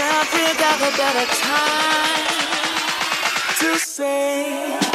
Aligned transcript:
can't 0.00 0.62
out 0.62 0.80
a 0.80 0.96
better 0.96 1.26
time 1.42 2.26
to 3.58 3.78
say. 3.78 4.89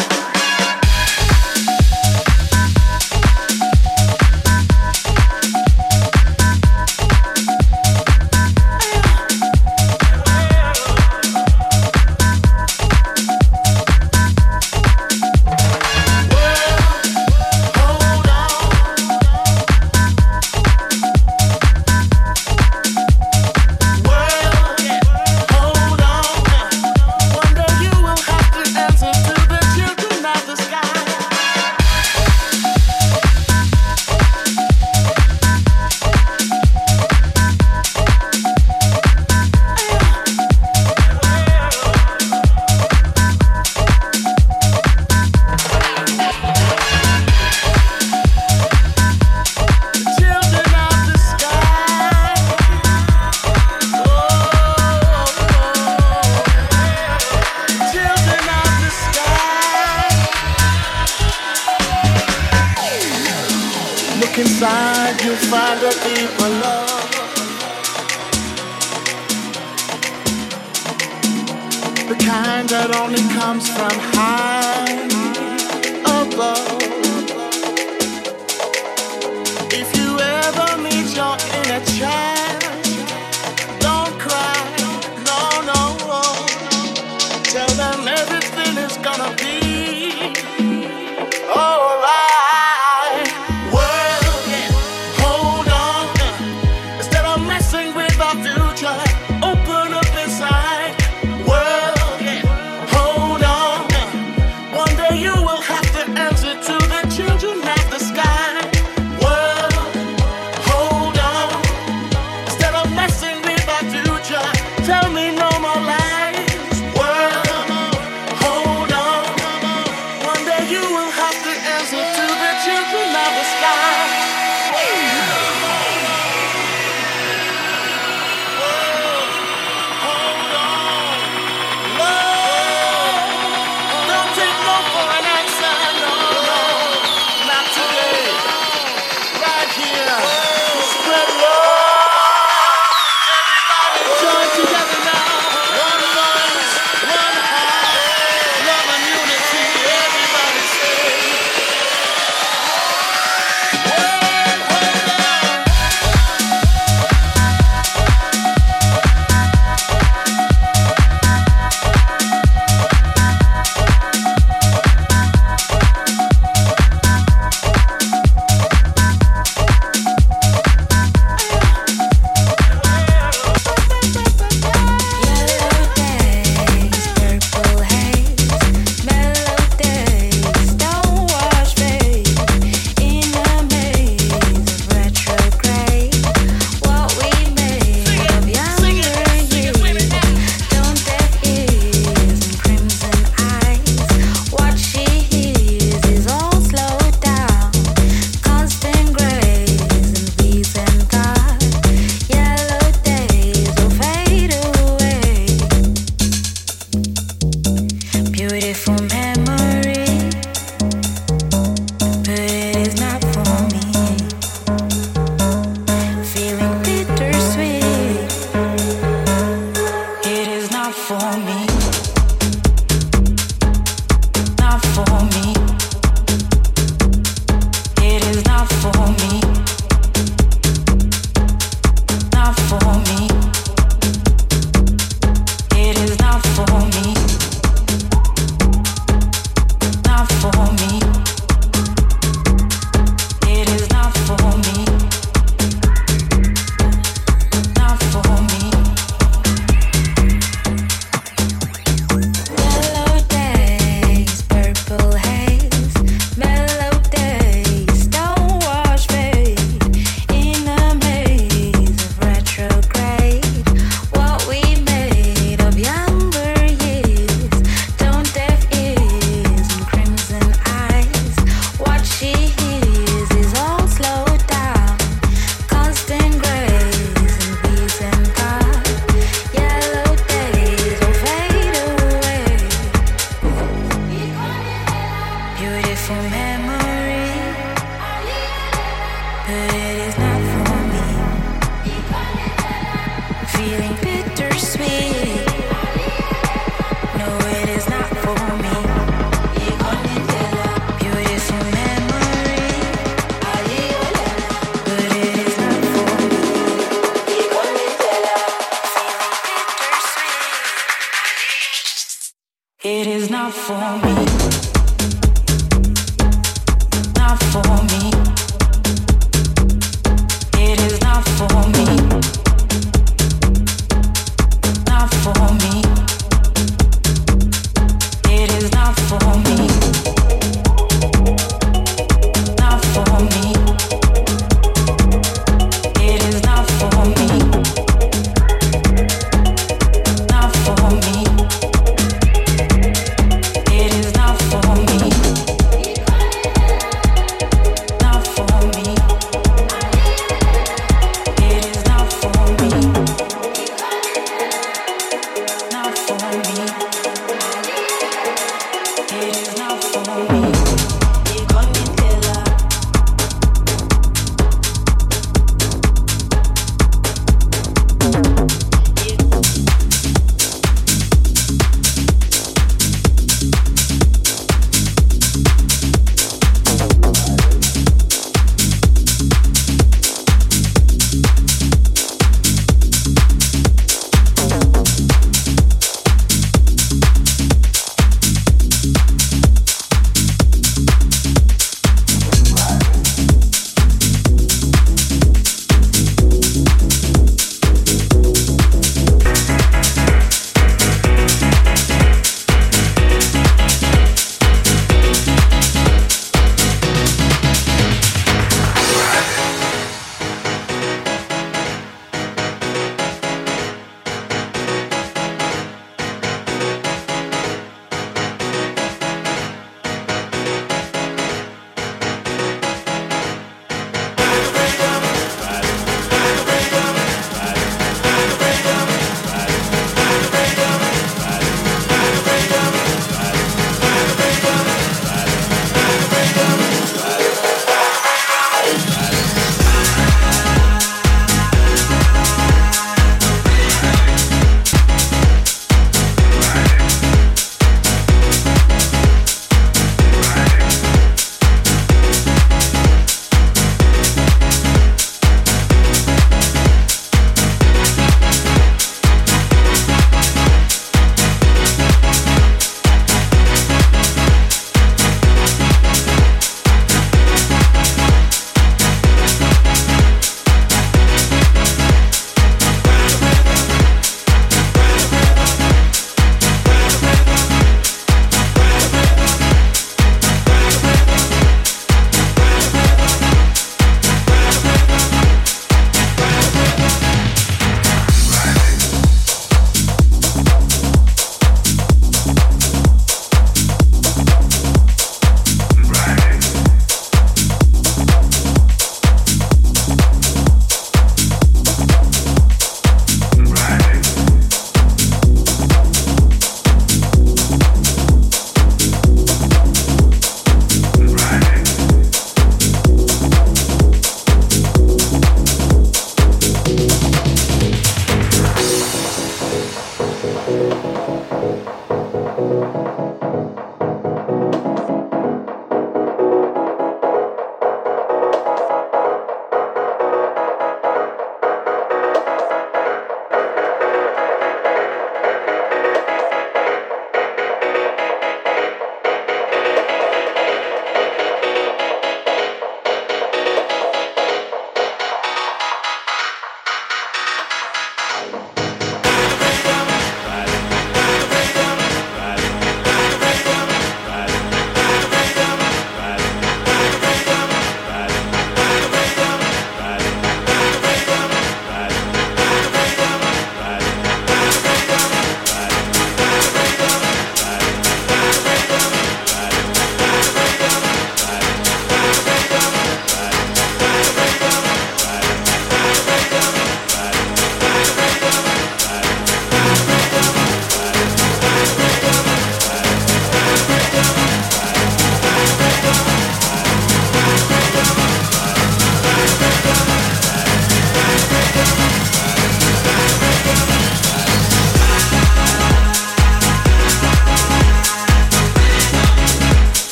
for 313.52 313.98
me. 314.00 314.35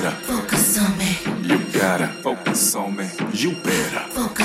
better 0.00 0.16
focus 0.22 0.78
on 0.78 0.96
me. 0.96 1.18
You 1.42 1.58
gotta 1.72 2.06
focus 2.22 2.76
on 2.76 2.94
me. 2.94 3.08
You 3.32 3.52
better 3.56 4.04
focus 4.10 4.37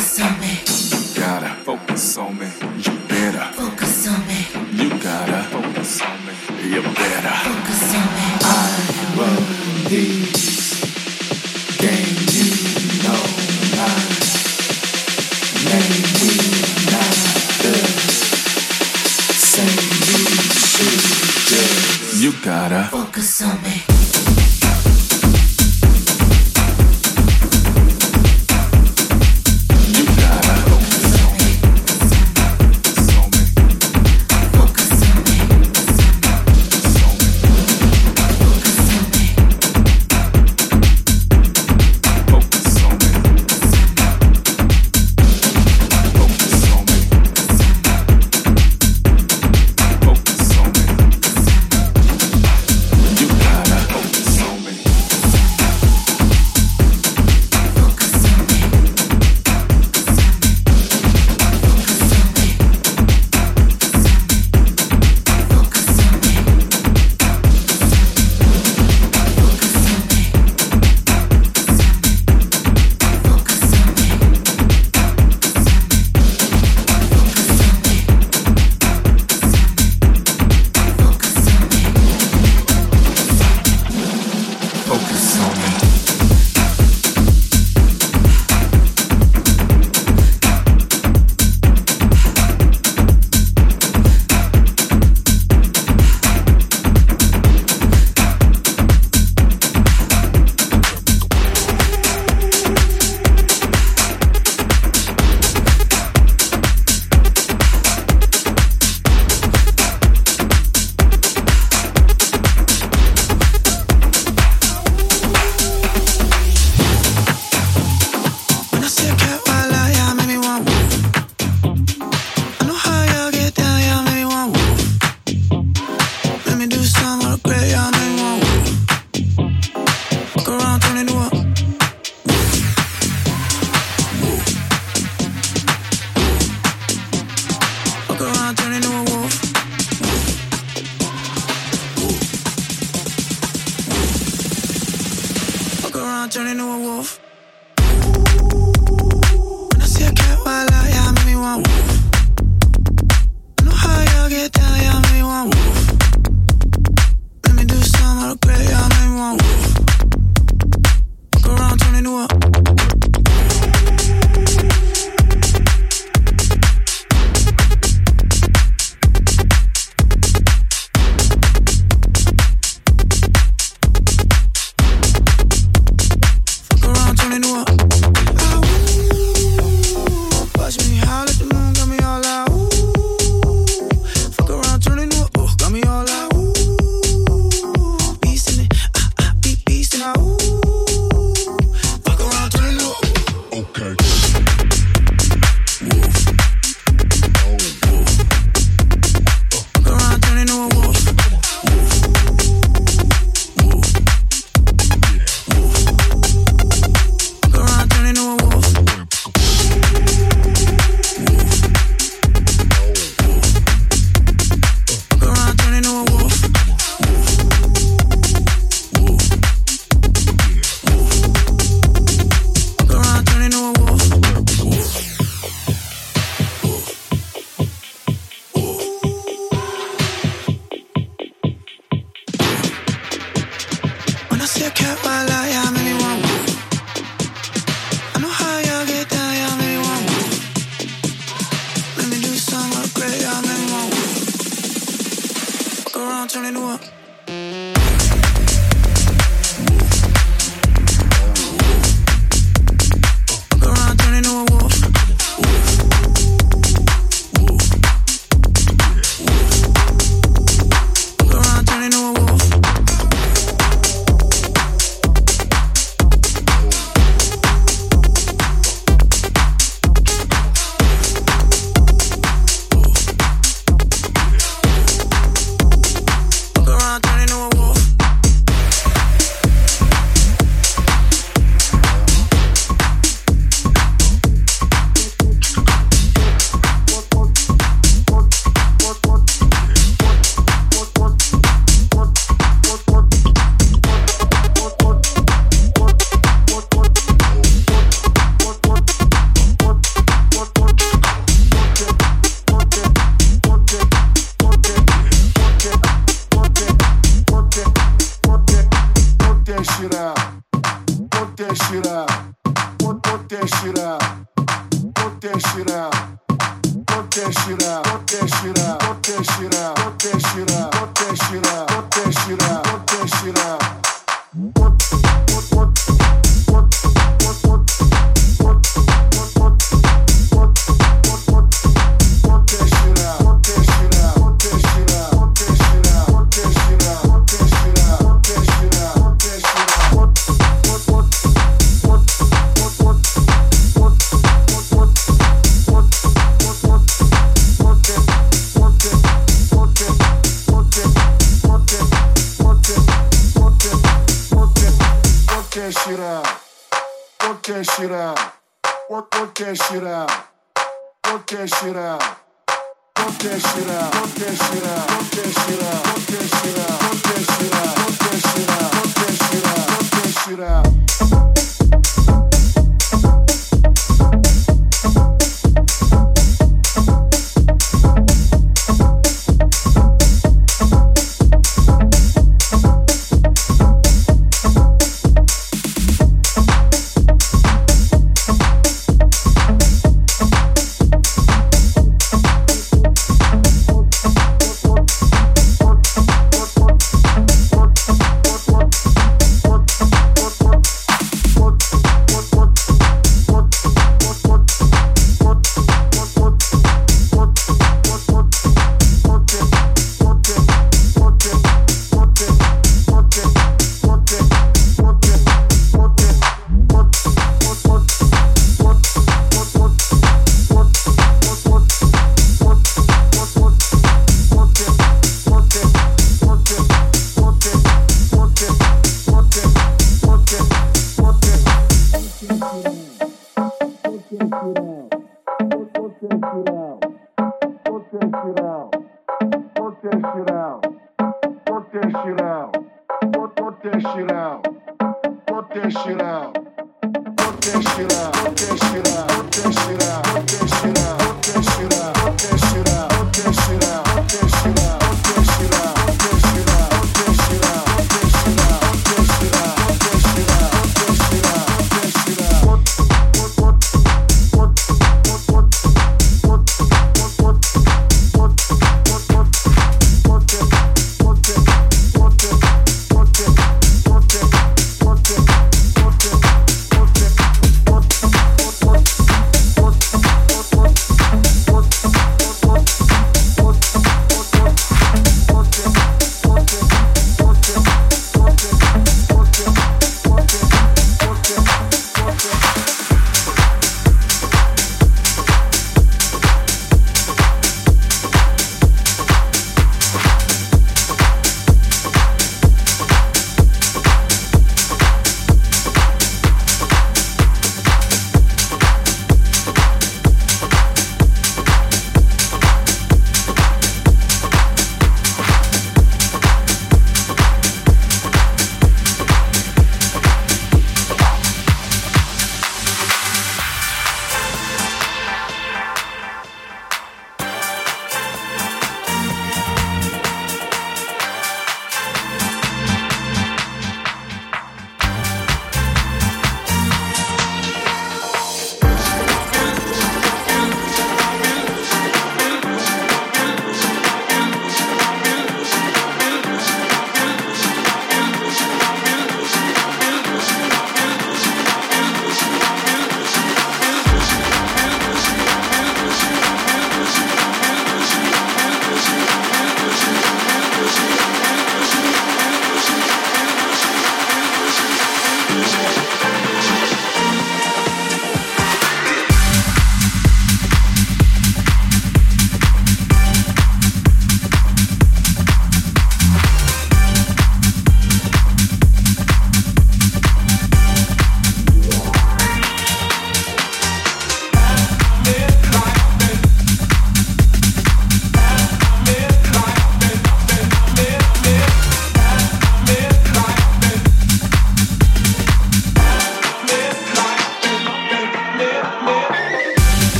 Work, 309.89 310.12